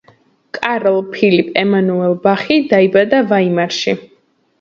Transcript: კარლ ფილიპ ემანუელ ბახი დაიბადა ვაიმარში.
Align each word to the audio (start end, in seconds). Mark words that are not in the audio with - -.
კარლ 0.57 0.95
ფილიპ 1.15 1.51
ემანუელ 1.63 2.15
ბახი 2.23 2.57
დაიბადა 2.71 3.21
ვაიმარში. 3.33 3.95